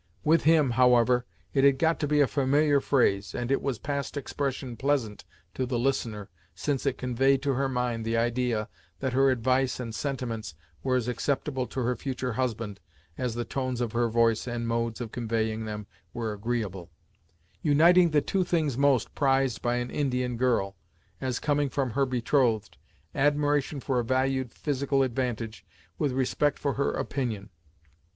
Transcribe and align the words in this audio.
With 0.23 0.45
him, 0.45 0.71
however, 0.71 1.27
it 1.53 1.63
had 1.63 1.77
got 1.77 1.99
to 1.99 2.07
be 2.07 2.21
a 2.21 2.25
familiar 2.27 2.81
phrase, 2.81 3.35
and 3.35 3.51
it 3.51 3.61
was 3.61 3.77
past 3.77 4.17
expression 4.17 4.75
pleasant 4.75 5.25
to 5.53 5.67
the 5.67 5.77
listener, 5.77 6.27
since 6.55 6.87
it 6.87 6.97
conveyed 6.97 7.43
to 7.43 7.53
her 7.53 7.69
mind 7.69 8.03
the 8.03 8.17
idea 8.17 8.67
that 8.99 9.13
her 9.13 9.29
advice 9.29 9.79
and 9.79 9.93
sentiments 9.93 10.55
were 10.81 10.95
as 10.95 11.07
acceptable 11.07 11.67
to 11.67 11.81
her 11.81 11.95
future 11.95 12.33
husband, 12.33 12.79
as 13.15 13.35
the 13.35 13.45
tones 13.45 13.79
of 13.79 13.91
her 13.91 14.09
voice 14.09 14.47
and 14.47 14.67
modes 14.67 15.01
of 15.01 15.11
conveying 15.11 15.65
them 15.65 15.85
were 16.15 16.33
agreeable; 16.33 16.89
uniting 17.61 18.09
the 18.09 18.21
two 18.21 18.43
things 18.43 18.75
most 18.79 19.13
prized 19.13 19.61
by 19.61 19.75
an 19.75 19.91
Indian 19.91 20.35
girl, 20.35 20.75
as 21.21 21.37
coming 21.37 21.69
from 21.69 21.91
her 21.91 22.07
betrothed, 22.07 22.75
admiration 23.13 23.79
for 23.79 23.99
a 23.99 24.03
valued 24.03 24.51
physical 24.51 25.03
advantage, 25.03 25.63
with 25.99 26.11
respect 26.11 26.57
for 26.57 26.73
her 26.73 26.91
opinion. 26.91 27.51